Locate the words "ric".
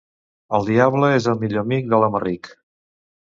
2.25-2.49